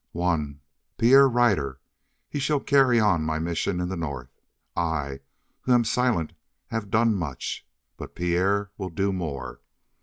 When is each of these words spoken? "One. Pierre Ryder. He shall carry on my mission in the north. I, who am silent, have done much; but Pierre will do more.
"One. 0.17 0.61
Pierre 0.97 1.29
Ryder. 1.29 1.79
He 2.27 2.39
shall 2.39 2.59
carry 2.59 2.99
on 2.99 3.21
my 3.21 3.37
mission 3.37 3.79
in 3.79 3.87
the 3.87 3.95
north. 3.95 4.31
I, 4.75 5.19
who 5.61 5.73
am 5.73 5.83
silent, 5.83 6.33
have 6.69 6.89
done 6.89 7.13
much; 7.13 7.67
but 7.97 8.15
Pierre 8.15 8.71
will 8.79 8.89
do 8.89 9.13
more. 9.13 9.61